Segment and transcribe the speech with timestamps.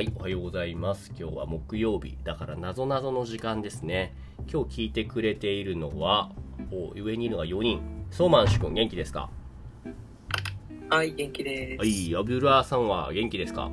[0.00, 1.12] はい、おはようございます。
[1.14, 4.14] 今日は木曜日、だから謎々の時間ですね。
[4.50, 6.30] 今日聞いてくれているのは、
[6.72, 7.82] お上にいるのが4人。
[8.10, 9.28] ソーマンシュ君、元気ですか？
[10.88, 11.78] はい、元気です。
[11.80, 13.70] はい、アブドゥラーさんは元気ですか？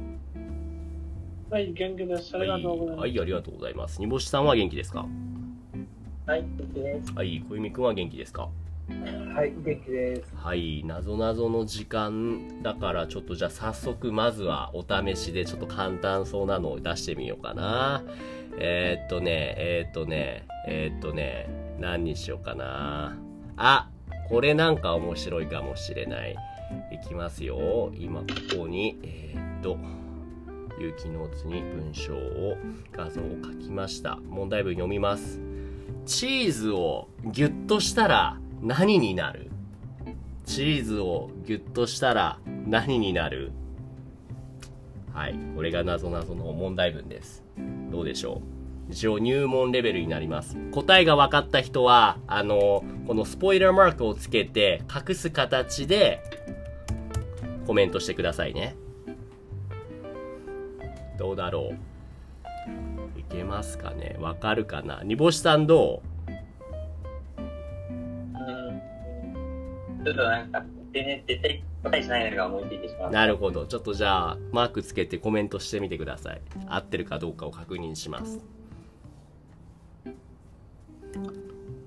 [1.50, 2.36] はい、元気です。
[2.36, 3.00] あはい、りがとうございます。
[3.00, 4.02] はい、ありがとうございます。
[4.02, 5.08] 煮干しさんは元気ですか？
[6.26, 7.14] はい、元気です。
[7.14, 8.50] はい、小弓君は元気ですか？
[8.90, 10.34] はい、元気です。
[10.36, 18.04] はい、謎々の時間だからちょっとじゃあ早速まずはお試しでちょっと簡単そうなのを出してみようかな。
[18.60, 23.18] えー、っとね、えー、っとね、えー、っとね、何にしようかな。
[23.58, 23.90] あ、
[24.30, 26.36] これなんか面白いかもしれない。
[26.92, 27.92] いきますよ。
[27.94, 29.78] 今ここに、え、っと、
[30.80, 32.58] 有機ノーツに文章を、
[32.92, 34.18] 画像を書きました。
[34.30, 35.42] 問題文読みます。
[36.06, 39.50] チーズをギュッとしたら何になる？
[40.46, 43.52] チーズをギュッとしたら何になる？
[45.14, 45.36] はい。
[45.56, 47.44] これが謎々の問題文です。
[47.92, 48.42] どうでしょ
[48.90, 48.92] う？
[48.92, 50.56] 一応入門レベルになります。
[50.72, 56.22] 答えが分かった人は、あの、このスポイラーマークをつけて隠す形で
[57.66, 58.76] コメントしてくださいね。
[61.18, 61.74] どうだろ
[63.16, 63.20] う？
[63.20, 64.16] いけますかね？
[64.20, 65.02] わかるかな？
[65.04, 66.17] 煮干しさんどう？
[70.08, 70.64] ちょっとなんか、
[70.94, 73.10] 全然絶対答えしないのが思いついてしまう。
[73.10, 73.66] うなるほど。
[73.66, 76.42] ちょっとじゃあ、マークつけてコメントしてみてください。
[76.68, 78.40] 合ってるかどうかを確認します。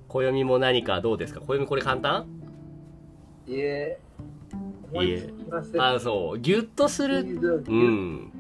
[0.09, 1.41] 暦も何かどうですか？
[1.41, 2.27] 暦これ簡単？
[3.47, 3.99] いえ、
[4.93, 5.83] 思いつきません。
[5.83, 6.39] あ、そう。
[6.39, 7.21] ギュッとする。
[7.21, 8.33] うん。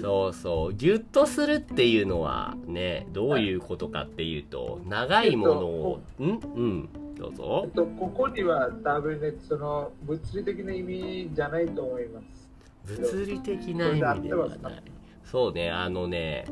[0.00, 0.74] そうそう。
[0.74, 6.24] ギュッとするっていうのはね、どういうことかっていうと、長いものを、ん？
[6.24, 6.88] うん。
[7.16, 7.70] どうえぞっ。
[7.70, 12.50] と、ここには多分ね、その物理的な意味じゃないと思います。
[12.86, 14.82] 物理的な意味ではない。
[15.24, 16.44] そうね、あのね、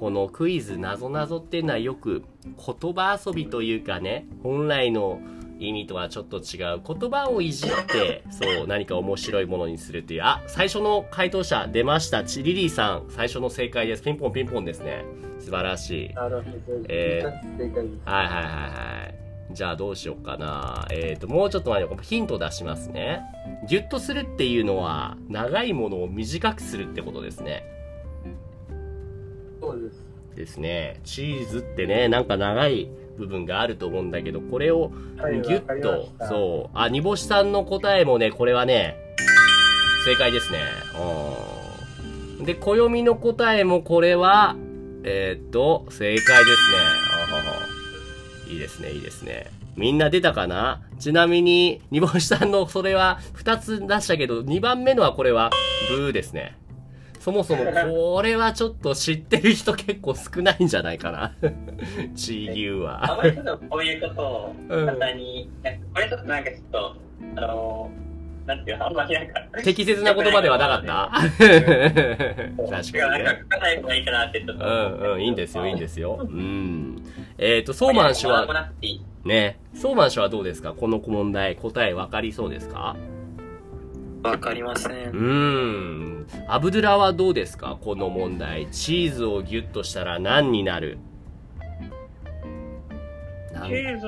[0.00, 5.20] このクイズなぞなぞっていうのはよく言葉遊びというかね、本来の
[5.60, 10.22] 意味とはちょっと違う言葉をいじって、そう、何か面白いものにするっていう。
[10.24, 12.24] あ、最初の回答者出ました。
[12.24, 14.02] チリリーさん、最初の正解です。
[14.02, 15.04] ピンポンピンポンですね。
[15.38, 16.14] 素晴らしい。
[16.14, 16.84] なるほど。
[16.88, 17.22] え
[17.56, 17.98] 正解です。
[18.04, 19.27] はいはいはいはい。
[19.58, 20.86] じゃあどうしようかな。
[20.92, 23.22] えっ、と、もうちょっと前にヒント出しますね。
[23.68, 27.64] ギュッとするっていうのは、長いものを短くするってことですね。
[29.60, 30.06] そうです。
[30.36, 31.00] ですね。
[31.02, 36.78] チーズってね、なんか長い部分があると思うんだけど、これをはいギュッとわかりまし、たそう。
[36.78, 38.94] あ、煮干しさんの答えもね、これはね、
[40.04, 40.60] 正解ですね。
[42.38, 44.54] うんで、暦の答えもこれは、
[45.02, 47.07] えーっと、正解ですね。
[48.48, 49.46] いいですね、いいですね。
[49.76, 50.80] みんな出たかな？
[50.98, 55.50] ちなみに、煮干しさんのそれは2つ出したけど、2番目のはこれは、
[55.90, 56.56] ブーですね。
[57.20, 61.34] そもそもこれはちょっと知ってる人結構少ないんじゃないかな。
[62.14, 63.12] 地牛は。
[63.12, 66.96] あまりちょっとこういうことを簡単に、なんかこれちょっとなんかちょっと、
[67.36, 71.10] あのー、なんていうの、あんまりなんか、適切な言葉ではなかった？
[71.20, 73.38] 確かに違うなんかね。
[73.42, 74.64] 書かない方がいいかなってちょっと。
[74.64, 76.18] うんうん、いいんですよ、いいんですよ。
[76.22, 76.96] うん。
[77.38, 78.72] えっ、と、ソーマン氏もは。
[79.24, 80.72] ね、ソーマン氏はどうですか？
[80.72, 82.96] この問題、答え分かりそうですか？
[84.24, 84.88] わかりませ。
[84.90, 86.26] うんん。
[86.48, 87.78] アブドゥラはどうですか？
[87.80, 88.66] この問題。
[88.72, 90.98] チーズをギュッとしたら何になる？
[93.52, 94.06] チーズ、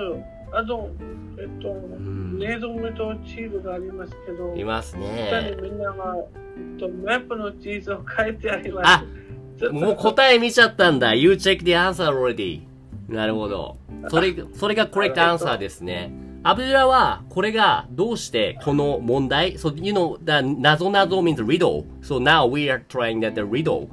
[0.52, 0.90] あと、
[1.38, 5.56] えっと、ん冷蔵庫とチーズがありますけど、いますね。
[5.60, 9.66] みんなは、えっと、マップのチーズを書いてあります。
[9.68, 11.14] あもう答え見ちゃったんだ。
[11.14, 12.62] You check the answer already.
[13.10, 13.76] なるほど。
[14.08, 16.12] それ、それが correct answer ですね。
[16.42, 21.84] アブドゥラは、これがどうしてこの問題 ?So, you know, the 謎謎 means riddle.
[22.00, 23.88] So now we are trying that the riddle.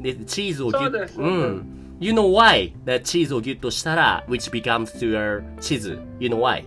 [0.00, 1.76] で、チーズをギュッそうん。
[2.00, 6.64] You know why the チーズをギュッとしたら、which becomes to your チーズ You know why?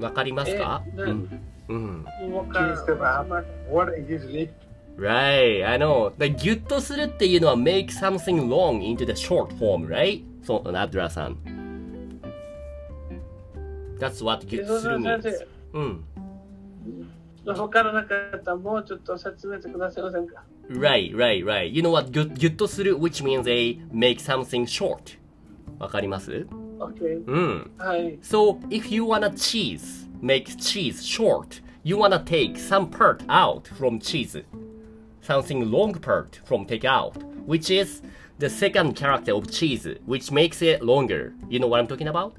[0.00, 1.40] わかりますかえうん。
[1.68, 2.04] うん。
[2.34, 4.50] わかる Please, um, what usually
[4.99, 6.13] Right, I know.
[6.17, 10.23] だギュッとするっていうのは make something long into the short form, right?
[10.43, 11.37] そう、ナドラさん。
[13.99, 15.21] That's what ギュッとする先 means.
[15.21, 16.05] 生、うん。
[17.45, 21.65] わからなかったらもうちょっと説明してくださいませんか Right, right, right.
[21.67, 22.09] You know what?
[22.09, 25.17] ギュギュッとする which means they make something short.
[25.77, 26.47] わかります
[26.79, 27.25] ?OK。
[27.27, 27.71] うん。
[27.77, 28.17] はい。
[28.21, 33.99] So, if you wanna cheese, make cheese short, you wanna take some part out from
[33.99, 34.43] cheese.
[35.21, 37.13] Something long part from take out,
[37.47, 38.03] which is
[38.37, 41.33] the second character of cheese, which makes it longer.
[41.49, 42.33] You know what I'm talking about?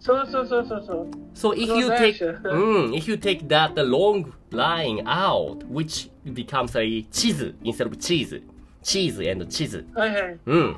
[0.00, 1.10] そうそうそうそうそう。
[1.34, 5.02] So if そう you だ take し Mm, if you take that the long line
[5.06, 8.42] out, which becomes a 地図 instead of cheese.
[8.82, 9.84] cheese and 地図。
[9.94, 10.38] はいはい。
[10.46, 10.76] うん。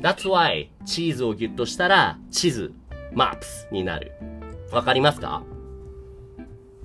[0.00, 2.72] That's why チーズをギュッとしたら地図
[3.12, 4.12] maps になる。
[4.72, 5.42] わかりますか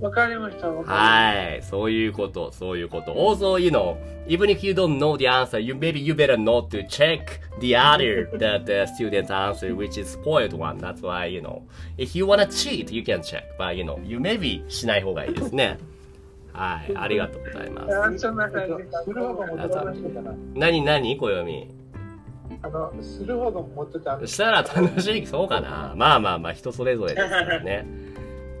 [0.01, 0.67] わかりました。
[0.67, 1.61] はい。
[1.61, 3.13] そういうこと、そういうこと。
[3.13, 6.83] Also, you know, even if you don't know the answer, you maybe you better not to
[6.87, 10.79] check the other, the, the student's answer, which is spoiled one.
[10.79, 11.61] That's why, you know,
[11.99, 13.43] if you wanna cheat, you can check.
[13.59, 15.77] But, you know, you maybe しない方がいいですね。
[16.51, 16.97] はい。
[16.97, 17.95] ありがとうございます。
[17.95, 18.73] あそんな感じ。
[18.73, 20.33] かな。
[20.55, 21.67] 何何暦。
[22.63, 24.33] あの、する方がもっと楽しい。
[24.33, 25.93] したら楽しい、そうかな。
[25.95, 28.10] まあまあまあ、人それぞれですからね。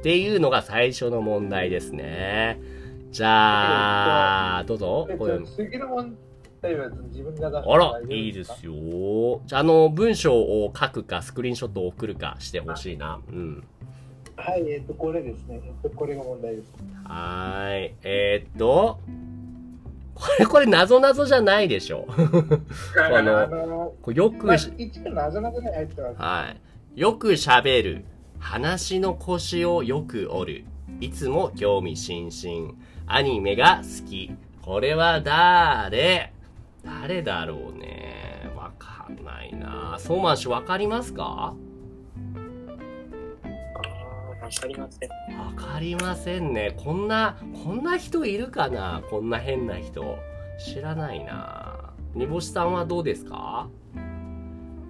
[0.01, 2.59] っていうのが最初の問題ですね。
[3.11, 5.07] じゃあ、どうぞ。
[5.55, 6.17] 次の問
[6.59, 9.41] 題は自分があら、いいですよ。
[9.45, 13.19] じゃあ、あの、文章を書くか、スクリーンショットを送るかしてほしいな。
[13.31, 13.63] うん。
[14.35, 15.61] はい、えっと、これですね。
[15.63, 16.73] えっと、これが問題です。
[17.03, 17.93] はーい。
[18.01, 18.97] えー、っと、
[20.15, 22.07] これ、これ、なぞなぞじゃないでしょ。
[22.09, 22.15] こ
[22.97, 26.15] あの、よくまあ、し、一応謎々に入ってます。
[26.19, 26.55] は
[26.95, 26.99] い。
[26.99, 28.05] よく喋る。
[28.41, 30.65] 話の腰をよく折る。
[30.99, 32.73] いつも興味津々。
[33.05, 34.31] アニメが好き。
[34.61, 36.33] これは誰？
[36.83, 38.51] 誰だろうね。
[38.55, 39.95] わかんないな。
[39.99, 41.23] ソーマン氏わかりますか？
[41.23, 41.55] わ
[44.49, 45.09] かりません。
[45.37, 46.75] わかりませんね。
[46.75, 49.01] こんな、こんな人いるかな？
[49.09, 50.17] こんな変な人。
[50.59, 51.93] 知らないな。
[52.15, 53.69] 煮干しさんはどうですか？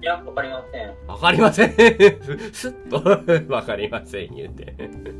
[0.01, 0.95] いや、わかりません。
[1.07, 1.71] わかりません。
[2.53, 2.97] すっと、
[3.53, 4.75] わかりません、言うて。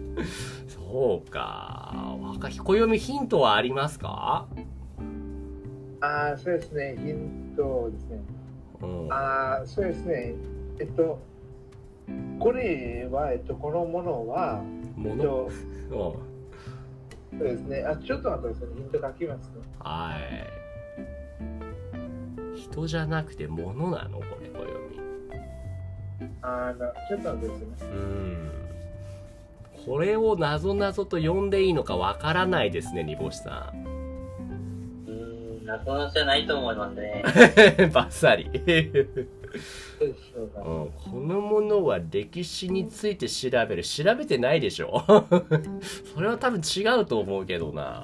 [0.67, 1.93] そうか。
[2.21, 4.47] わか、暦ヒントはありますか？
[6.01, 6.95] ああ、そうですね。
[6.97, 8.19] ヒントですね。
[8.81, 9.13] うん。
[9.13, 10.33] ああ、そうですね。
[10.79, 11.19] えっと、
[12.39, 14.63] これは、えっと、このものは、
[14.97, 15.27] えもの、っ
[15.89, 16.17] と、
[17.33, 17.83] うんそうですね。
[17.83, 18.75] あ、ちょっと待ってください。
[18.75, 19.53] ヒント書きますね。
[19.79, 20.17] は
[22.55, 22.57] い。
[22.59, 24.17] 人じゃなくて物なの？
[24.19, 24.70] これ、暦。
[26.41, 27.93] あーなちょっと待ってくださいね。
[27.93, 28.51] うん。
[29.85, 33.85] これをなぞなぞと呼んでいいのかわからないですね、煮干しさん。
[35.07, 37.23] うーん、謎のじゃないと思いますね。
[37.93, 38.45] バッサリ。
[38.53, 38.59] ど
[40.63, 45.03] うん、このものは歴史について調べる調べてないでしょ
[46.15, 48.01] それは多分違うと思うけどな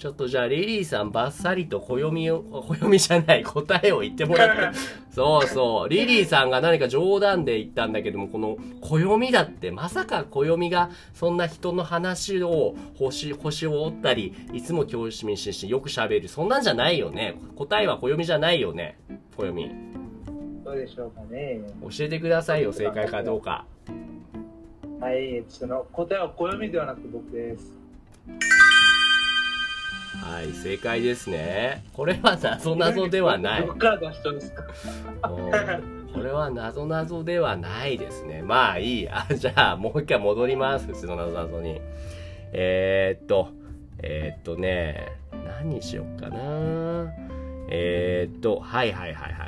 [0.00, 4.78] ちょっとじゃあリリーさんバッサリと暦を暦じゃない答えを言ってもらって。
[5.12, 5.88] そうそう。
[5.90, 16.28] リリーさんが何か冗談で言ったんだけどもこの暦だってまさか暦がそんな人の話を星星を折ったりいつも教師民心身よく喋る。
[16.28, 17.34] そんなんじゃないよね。
[17.54, 18.96] 答えは暦じゃないよね
[19.36, 19.70] 暦。
[20.64, 21.60] どうでしょうかね。
[21.82, 23.66] 教えてくださいよ正解かどうか。
[24.98, 27.78] はい、その答えは暦ではなく僕です。
[30.20, 31.82] はい正解ですね。
[31.94, 33.66] これは謎謎ではない。
[33.66, 33.74] こ
[36.20, 38.42] れは謎謎ではないですね。
[38.42, 39.26] まあいいや。
[39.34, 40.86] じゃあもう一回戻ります。
[40.86, 41.80] 普通の謎謎に。
[42.52, 43.48] えー、っと
[44.02, 47.12] えー、っとね何にしよっかな。
[47.70, 49.46] えー、っとはいはいはいはいは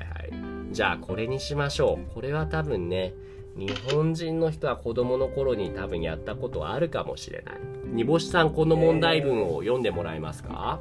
[0.71, 0.73] い。
[0.73, 2.15] じゃあこれにしましょう。
[2.15, 3.13] これは多分ね
[3.57, 7.55] 日本人の人は子供の頃に多分やったことあるかもしれない
[7.93, 10.81] 煮干しさんこの問題文を読んでもらえますか？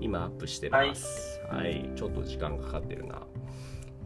[0.00, 1.40] 今アップしてます。
[1.50, 3.22] はい、ちょっと時間かかってるな。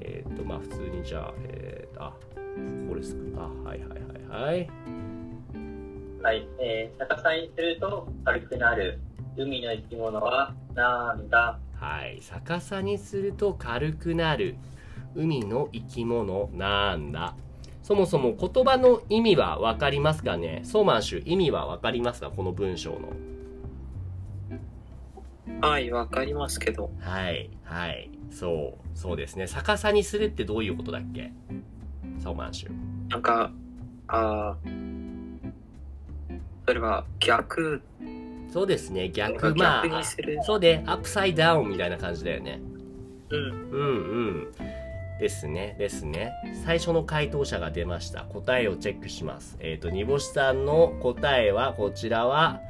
[0.00, 2.14] えーっとまあ普通にじゃあえーっとあ
[2.88, 4.68] これですかあはいはいはいはい。
[6.22, 6.48] はい。
[6.58, 8.98] えー、逆さにすると軽くなる。
[9.36, 11.58] 海の生き物はなんだ？
[11.74, 12.18] はい。
[12.22, 14.56] 逆さにすると軽くなる
[15.14, 17.36] 海の生き物なんだ？
[17.88, 23.08] そもそも言葉の意味は分かりますかねソーマンシュ意味は分かりますかこの文章の
[25.62, 26.90] はい、わかりますけど。
[27.00, 31.32] はいはいそうそうですね逆さにするってどういうことだっけ？
[32.22, 32.70] ソーマンシュ
[33.08, 33.50] なんか、
[34.08, 34.56] ああ、
[36.66, 37.80] それは逆、
[38.52, 39.84] そうですね逆まあ。
[40.42, 42.60] そうでアップサイダウンみたいな感じだよね
[43.30, 43.40] うん。
[43.40, 43.86] うんう
[44.42, 44.54] ん。
[45.20, 46.32] ですね、ですね。
[46.64, 48.22] 最初の回答者が出ました。
[48.24, 49.56] 答えをチェックします。
[49.60, 52.60] えっ、と、煮干しさんの答えは、こちらは、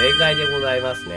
[0.00, 1.16] 正解でございますね。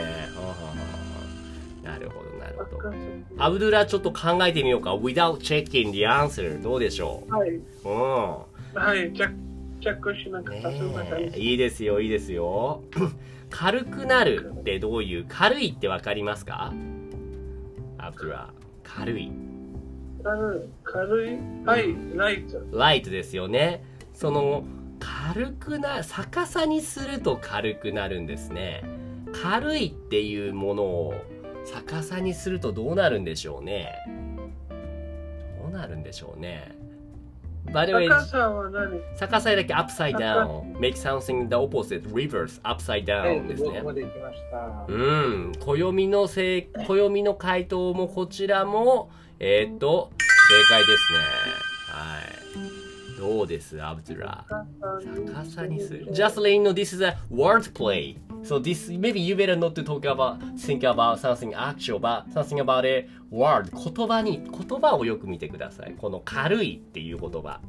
[1.84, 2.92] なるほど、なるほど。
[3.38, 4.94] アブドゥラ、ちょっと考えてみようか。
[4.96, 6.60] without checking the answer.
[6.60, 7.50] どうでしょはい。
[7.50, 7.88] うう
[8.78, 9.12] はい。
[9.12, 10.60] チェック、しなくん。
[10.62, 11.38] てねえ。
[11.38, 12.82] いいですよ、いいですよ。
[13.50, 16.72] 軽くなるってどういう、軽いってわかりますか？
[17.98, 18.50] アブドゥラ。
[18.82, 19.30] 軽い。
[20.84, 21.38] 軽い。
[21.66, 21.94] はい。
[22.14, 22.60] ライト。
[22.76, 23.84] ライトですよね。
[24.12, 24.64] その、
[25.00, 28.84] 軽くな、逆さにすると軽くなるんですね。
[29.42, 31.14] 軽いっていうものを
[31.64, 33.94] 逆さにするとどうなるんでしょうね。
[35.60, 36.76] どうなるんでしょうね。
[37.66, 39.00] By the way, 高さは何？
[39.16, 40.76] 逆さだけ upside down.
[40.78, 42.12] Make something the opposite.
[42.12, 42.60] Reverse.
[42.62, 43.84] Upside え down っですねと僕。
[43.84, 44.84] まで行きました。
[44.88, 45.52] うん。
[45.60, 49.10] 暦のせい、暦の回答もこちらも、
[49.44, 51.18] えーっと、正解ですね。
[51.88, 53.20] はい。
[53.20, 54.44] どうですアブドゥラ。
[55.26, 56.06] 逆さにする。
[56.06, 58.16] You know this is a wordplay.
[58.44, 62.60] So this, maybe you better not to talk about, think about something actual, but something
[62.60, 63.68] about a word.
[63.72, 65.96] 言葉に、言葉をよく見てください。
[65.98, 67.60] この軽いっていう言葉。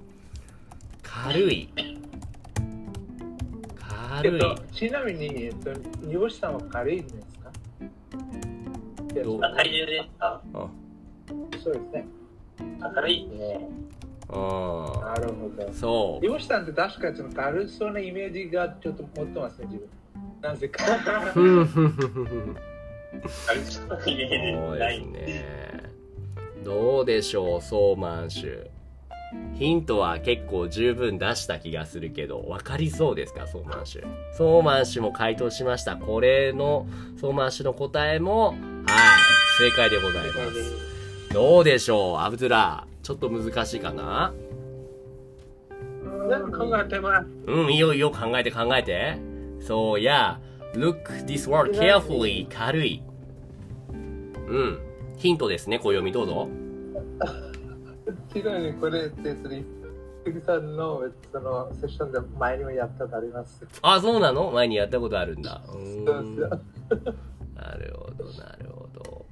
[1.01, 1.70] 軽い。
[1.75, 1.96] え
[4.20, 4.38] 軽い。
[4.38, 7.51] っと、ちなみに、えっと、煮干しさんは軽いんですか
[9.24, 10.83] どうあ体重ですかうん。
[11.63, 12.08] そうですね。
[12.94, 13.70] 軽いですね。
[14.30, 15.02] うん。
[15.02, 15.74] なるほど。
[15.74, 16.30] そう煮。
[16.30, 19.90] 干しさんって確かその軽そうなイメージがちょっと持ってますね、自分。
[20.42, 20.84] なぜか。
[21.34, 22.58] ふんふんふんふんふん
[23.48, 25.06] 軽いイメそうですージない。
[25.08, 25.94] ね。
[26.63, 28.70] どうでしょう、ソーマン氏。
[29.56, 34.02] ヒントは結構十分出した気がするけど、わかりそうですか、ソーマン氏。
[34.34, 35.96] ソーマン氏も回答しました。
[35.96, 36.88] これの、
[37.20, 38.58] ソーマン氏の答えも、はい、
[39.58, 40.92] 正解でございます。
[41.34, 42.86] どうでしょう、アブドゥラ。
[43.02, 44.32] ちょっと難しいかな？
[46.00, 47.28] うん考えてます。
[47.48, 49.18] うん、いいよいいよ、考えて考えて。
[49.60, 50.40] そう、や、
[50.75, 53.02] look this word carefully, 軽い。
[53.92, 54.80] うん。
[55.18, 56.48] ヒントですね、暦どうぞ。
[58.32, 59.10] ちなみにこれ
[60.46, 63.66] さんのそのセッションで前にもやったことあります？
[63.82, 64.52] あ、そうなの？
[64.52, 65.63] 前にやったことあるんだ。
[65.74, 69.23] うんなるほど、なるほど。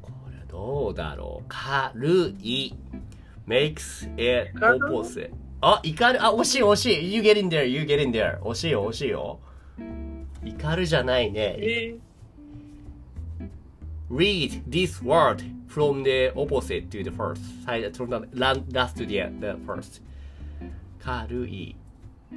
[0.51, 1.46] どうだろう。
[1.48, 2.75] 軽い。
[3.48, 5.31] makes it opposite.
[5.62, 6.24] あ、怒る。
[6.24, 7.13] あ、惜しい惜しい。
[7.15, 8.39] You get in there, you get in there.
[8.41, 9.39] 惜しいよ、惜しいよ。
[10.43, 11.55] 怒るじゃないね。
[11.58, 11.96] え
[14.10, 17.41] read this word from the opposite to the first.
[17.93, 20.01] From the la- last to the, the first.
[21.00, 21.75] 軽い。
[22.34, 22.36] え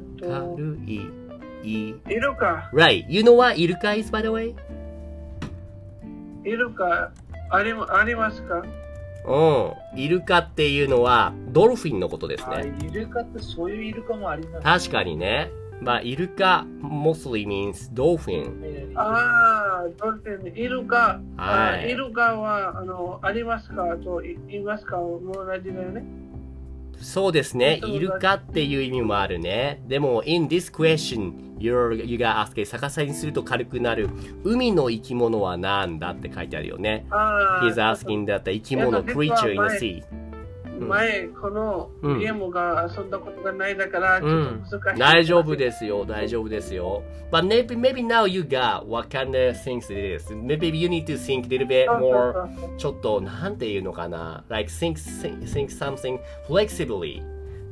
[0.00, 1.25] っと、軽い。
[1.62, 1.88] い。
[2.08, 3.04] いるか、Right.
[3.08, 3.56] You know what?
[3.60, 4.54] イルカ is by the way?
[7.50, 8.62] ありありますか？
[9.26, 9.98] うん。
[10.00, 12.72] イルカっていうのはドルフィンのことですあね。
[12.80, 14.88] イルカってそういうイルカもあります。
[14.88, 15.50] 確かにね。
[15.80, 18.92] まあ、イルカ mostly means dolphin.
[18.94, 23.84] ああ、ドルフィン、イルカ、はいあイルカはあのありますか？
[24.02, 24.96] とい言いますか？
[24.96, 25.20] 同
[25.62, 26.02] じだよね。
[27.00, 27.78] そうですね。
[27.80, 29.82] そうだイルカっていう意味もあるね。
[29.86, 34.08] でも、in this question, you're, you got asked, 逆さにすると軽くなる。
[34.44, 37.06] 海の生き物は何だって書いてあるよね。
[37.10, 40.25] He's asking だった生き物、creature in the 前 sea.
[40.80, 45.00] 前、このうんゲームが遊んだことがないだから、ちょうんっと難しい。
[45.00, 47.02] 大丈夫ですよ、大丈夫ですよ。
[47.30, 50.32] But maybe, maybe now you got what kind of things it is.
[50.32, 54.44] Maybe you need to think a little bit more ちょっと、なんていうのかな。
[54.48, 56.18] like, think, think, think something
[56.48, 57.22] flexibly.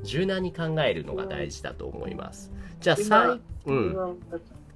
[0.03, 2.53] 柔軟に考えるのが大事だと思います。
[2.81, 3.35] じゃあ、さ
[3.67, 3.77] い、うん。
[3.77, 3.81] う
[4.13, 4.19] ん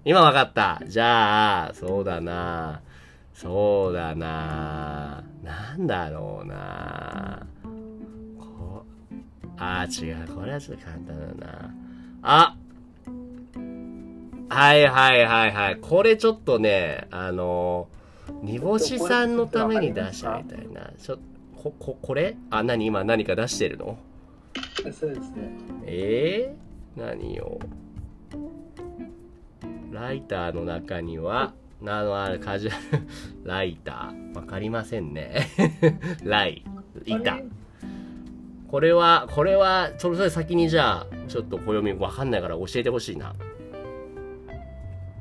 [0.04, 0.80] 今わかった。
[0.87, 2.80] じゃあ、そうだな。
[3.35, 5.23] そうだな。
[5.42, 7.47] なんだろうな。
[9.59, 10.29] こあー、違う。
[10.35, 11.75] これはちょっと簡単だな。
[12.23, 12.57] あ
[14.50, 15.77] はいはいはいはい。
[15.77, 17.88] これちょっとね、あの、
[18.43, 20.91] 煮干しさんのために出してみたいな。
[20.99, 21.19] ちょ
[21.57, 22.37] こ、こ、これ？
[22.50, 22.87] あ、何？
[22.87, 23.99] 今何か出してるの？
[24.93, 25.50] そうですね。
[25.85, 27.59] えー、何よ。
[29.93, 31.53] ライターの中には、
[31.85, 33.07] あの、あるカジュアル、
[33.45, 34.37] ライター。
[34.37, 35.49] わかりませんね。
[36.25, 36.65] ライ、
[37.05, 37.41] 板。
[38.71, 43.35] これは、これは、それぞれ先にじゃあ、ちょっと暦わかんないから教えてほしいな。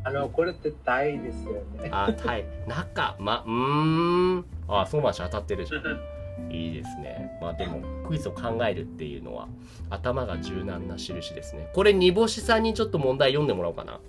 [0.04, 1.89] あの、これってタイですよね。
[1.92, 4.46] あ、タイ、中、ま、うーん。
[4.68, 6.51] あ、そうまし当たってるじゃん。
[6.51, 7.38] いいですね。
[7.42, 9.48] まあでも、クイズを考えるっていうのは、
[9.89, 11.70] 頭が柔軟な印ですね。
[11.74, 14.00] これ、煮干しさんにちょっと問題読んでもらおうかな。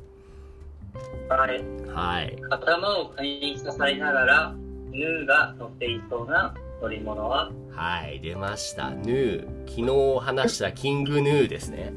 [1.29, 1.65] はい。
[1.89, 2.37] はい。
[2.51, 4.55] 頭をカニに刺されながら、
[4.91, 8.91] ヌーが乗っていそうな乗り物は、はい、出ました。
[8.91, 9.47] ヌー。
[9.67, 11.93] 昨日話したキングヌーですね。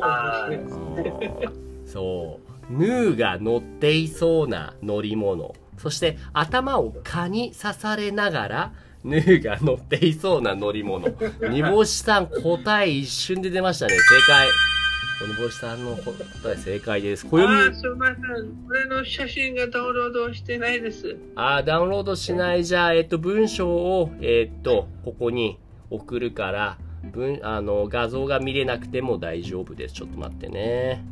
[0.00, 2.40] あーうんそ
[2.70, 2.72] う。
[2.72, 5.54] ヌーが乗っていそうな乗り物。
[5.78, 8.72] そして頭を蚊に刺されながら、
[9.04, 11.08] ヌーが乗っていそうな乗り物。
[11.50, 13.92] 煮干しさん答え一瞬で出ましたね。
[13.94, 14.75] 正解。
[15.18, 16.12] 煮干しさんの答
[16.52, 17.26] え正解です。
[17.26, 18.66] あ暦ー、すみません。
[18.68, 21.16] 俺の写真がダウンロードしてないです。
[21.34, 25.58] あーダウンロードしないじゃあ、えっと、文章を、えっと、ここに
[25.90, 26.78] 送るから、
[27.12, 29.94] 文、あの、画像が見れなくても大丈夫です。
[29.94, 31.02] ちょっと待ってね。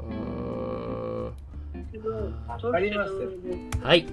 [0.00, 1.24] うーん。
[2.48, 3.12] わかります
[3.80, 4.06] はい。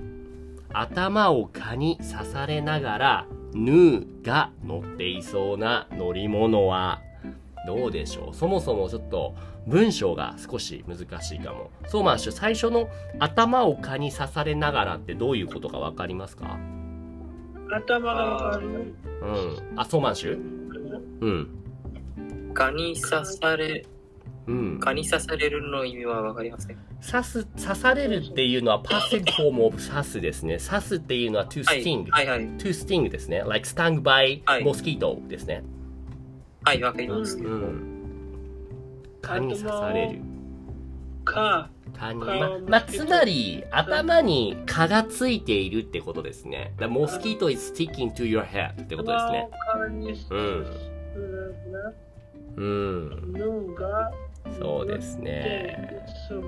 [0.72, 7.02] 頭を蚊に刺されながら、ヌーが乗っていそうな乗り物は、
[7.66, 8.36] どうでしょう？
[8.36, 9.36] そもそもちょっと
[9.68, 11.72] 文章が少し難しいかも。
[11.88, 12.90] そうまんしゅ、最初の
[13.20, 16.58] 頭を蚊に刺されながらってどういうことかわかりますか？
[17.72, 18.68] 頭がわかる。
[18.68, 19.80] うん。
[19.80, 20.34] あ、そうまんしゅ
[21.22, 21.50] うん。
[22.54, 23.86] 蚊に刺され、
[24.46, 24.80] うん。
[24.80, 26.78] 蚊に刺されるの意味はわかりません。
[27.10, 30.58] 刺す、刺されるっていうのはパッシブフォームオブ刺すですね。
[30.60, 32.12] 刺すっていうのは to はい sting。
[32.12, 32.42] はいはい。
[32.58, 33.44] to sting ですね。
[33.48, 35.64] like stung by はい mosquito ですね。
[36.64, 37.38] はい、わかります。
[37.38, 37.94] うんうん。
[39.22, 40.22] 蚊に刺される。
[41.26, 42.20] か、蚊に。
[42.22, 46.74] 蚊まを、まあ、つまり、頭に蚊がついているってことですね。
[46.80, 49.50] The mosquito is sticking to your head ってことですね。
[50.30, 50.66] うん
[51.16, 51.54] る
[52.56, 53.34] うん。
[53.34, 54.12] のが、
[54.60, 56.06] そうですね。
[56.30, 56.44] そう。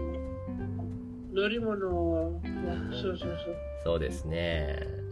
[1.33, 2.41] 乗り物を、
[2.91, 3.37] そうそうそう。
[3.83, 5.04] そうですね。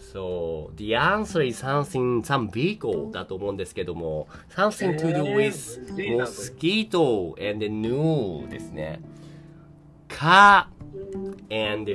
[0.00, 0.76] そう。
[0.76, 9.00] The answer is something, some vehicle だと思うんですけども、something to do with えー mosquito and new ですね。
[10.08, 10.68] 蚊
[11.50, 11.92] and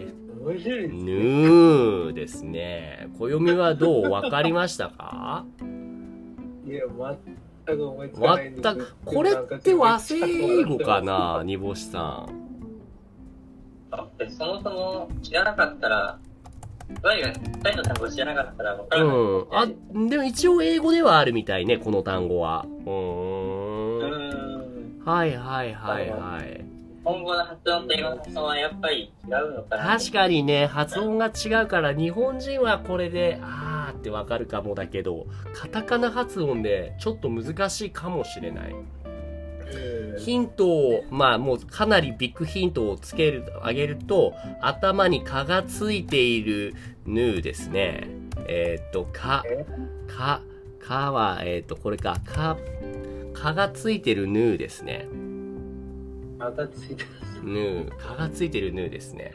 [0.94, 3.10] new ですね。
[3.18, 4.10] 暦はどう？
[4.10, 5.46] わかりましたか？
[6.66, 6.84] いや、
[7.68, 7.76] 全
[8.78, 12.30] くこれって和製英語かな煮干しさん。
[13.92, 16.20] あでそもそも知らなかったら、
[17.02, 19.16] 単語知らなかったら分からない。
[19.16, 19.48] うん。
[19.52, 19.68] あ、
[20.10, 22.66] でも一応英語ではあるみたいね、この単語は。
[22.66, 25.06] ううーん。
[25.06, 26.58] はいはいはいはい。
[26.58, 26.64] 日
[27.04, 29.98] 本語の発音と英語の発音はやっぱり違うのかな。
[29.98, 38.76] 確かにね、発音が違うから、日本人はこれで、あーってわかるかもだけど、カタカナ発音でちょっと難しいかもしれない。
[40.18, 46.74] ヒントを、まあもうかなりビッグヒントをつける、あげると、頭に蚊がついている
[47.06, 48.08] ヌーですね。
[48.48, 49.44] えーっと、蚊、
[50.08, 50.42] 蚊、
[50.80, 52.58] 蚊は、えーっと、これか、蚊、
[53.34, 55.08] 蚊がついてるヌーですね。
[56.38, 57.10] またついてる。
[57.44, 59.34] ヌー、蚊がついてるヌーですね。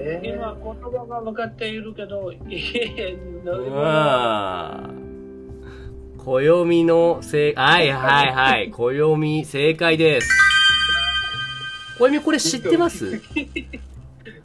[0.00, 5.07] えー今、言葉が向かっているけど、いえ、乗りうー
[6.28, 8.68] 暦のせい、はいはいはい。
[8.76, 10.28] 暦正解です。
[11.98, 13.16] 暦これ知ってます？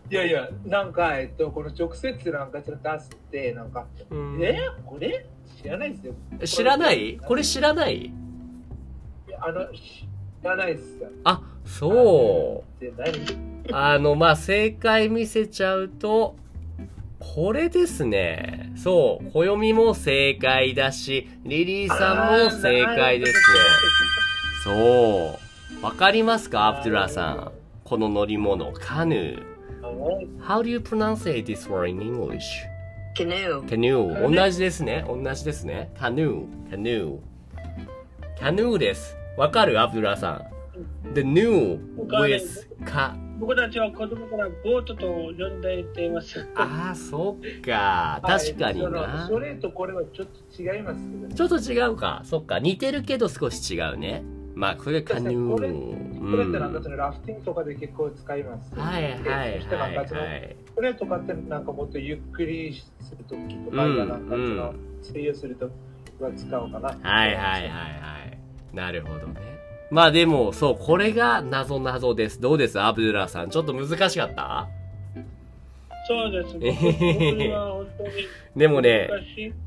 [0.10, 5.26] いやいや、なんか、えっと、この直接なんかちょっと出すって、なんか、うんえこれ？
[5.62, 6.14] 知らないですよ。
[6.46, 7.18] 知らない？
[7.18, 8.14] これ知らない
[9.42, 10.06] あの、知
[10.42, 11.10] らないですよ。
[11.26, 12.86] あ、そう。
[13.74, 16.36] あの、まあ、正解見せちゃうと、
[17.36, 18.72] これですね。
[18.76, 19.32] そう。
[19.32, 23.38] 暦も正解だし、リリーさんも正解ですね。
[24.64, 25.40] そ
[25.82, 25.84] う。
[25.84, 27.52] わかりますかアブドゥラさん？
[27.84, 29.44] この乗り物、カヌー。
[30.40, 32.42] How do you pronounce this word in English?
[33.16, 33.62] Canoe.
[33.68, 34.36] Canoe.
[34.36, 35.06] 同じですね。
[35.08, 35.92] 同じですね。
[35.96, 36.46] Canoe.
[36.70, 37.20] Canoe.
[38.40, 39.16] Canoe です。
[39.38, 40.42] わかるアブドゥラさ
[41.12, 43.16] ん？The new with か。
[43.40, 46.48] 僕たちは子供からボートと呼んでいています。
[46.56, 48.20] ああ、そっか。
[48.24, 49.28] 確かにそのな。
[49.28, 51.36] それとこれはちょっと違いますけどね。
[51.36, 52.22] ちょっと違うか。
[52.26, 52.60] そっか。
[52.60, 54.24] 似てるけど少し違うね。
[54.56, 55.52] まあ、これカヌー。
[55.56, 58.76] これうんこれってなんかそのラフティングとかで結構使います。
[58.76, 60.56] はいはいはいはい。
[60.76, 66.90] これとかってなんかもっとゆっくりするときとか、うんなんかその水泳するときは使うかな。
[66.90, 67.68] はいはいはいは
[68.32, 68.40] い。
[68.76, 69.53] なるほどね。
[69.94, 72.42] まあでも、そう、これが謎謎です。
[72.42, 72.80] どうです？
[72.82, 73.52] アブドゥラさん。
[73.52, 74.68] ちょっと難しかった？
[76.08, 76.54] そうです。
[76.58, 78.12] 僕えへへへ僕は本当に
[78.56, 79.10] でもね。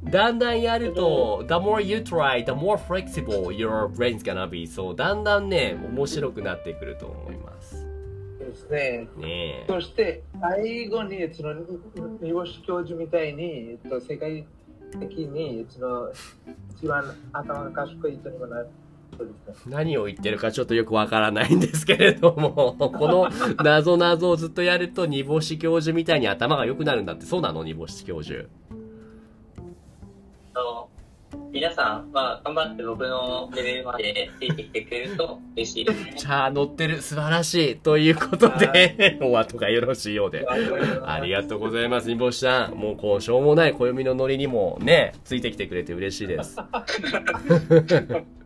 [0.03, 4.67] だんだんやると、the more you try, the more flexible your brain's gonna be.
[4.67, 7.87] そう、だんだんね、面白くなってくると思います。
[8.41, 9.09] ですね。
[9.19, 9.65] ねえ。
[9.69, 11.55] そして最後にその
[12.21, 14.45] 煮干し教授みたいに、えっと、世界
[14.99, 16.11] 的にその
[16.77, 18.69] 一番頭が賢い人にもなる。
[19.67, 23.29] 何を言ってるかちょっとよくわからないんですけれども、 この
[23.63, 28.49] 謎謎をずっとやると煮干し教授みたいに頭が良くなるんだって、そうなの煮干し教授。
[31.57, 36.15] 皆さん、まあ、頑張って僕のレベルまでついてきてくれると嬉しいですね。
[36.15, 37.77] じゃあ乗ってる、素晴らしい。
[37.77, 40.47] ということで、お後がよろしいようで。
[40.47, 42.75] ありがとうございます、煮干しさん。
[42.75, 46.59] もうこう、しょうもない暦のノリにもね、ついてきてくれて嬉しいです。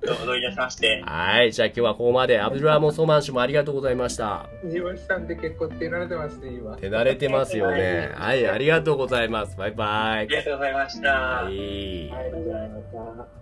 [0.03, 1.03] どうどういたしまして。
[1.05, 1.53] はい。
[1.53, 2.41] じゃあ今日はここまで。
[2.41, 4.49] アブドゥラーモン・ソマン氏もありがとうございました。
[4.65, 6.77] 煮干しさんって結構手慣れてますね、今。
[6.77, 8.11] 手慣れてますよね。
[8.15, 8.47] はい。
[8.47, 9.57] ありがとうございます。
[9.57, 10.37] バイバイあり。
[10.37, 11.11] がとうございました。
[11.11, 11.53] はい。
[11.53, 13.41] はい、じゃあまた。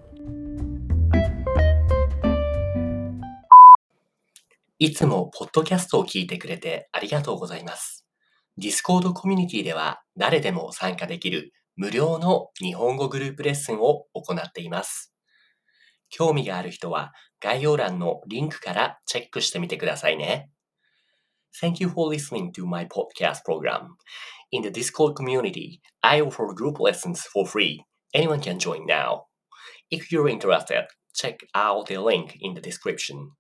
[4.81, 8.07] いつもポッドキャストを聞いてくれてありがとうございます。
[8.61, 15.13] Discord コミュニティでは誰でも参加できる無料の日本語グループレッスンを行っています。
[16.11, 20.51] 興味がある人は概要欄のリンクからチェックしてみてくださいね。
[21.61, 23.97] Thank you for listening to my podcast program.
[24.51, 27.85] In the Discord community, I offer group lessons for free.
[28.15, 29.25] Anyone can join now.
[29.91, 33.33] If you're interested, check out the link in the description.